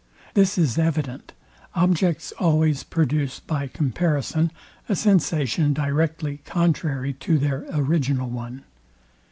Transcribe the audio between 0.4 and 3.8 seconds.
is evident, objects always produce by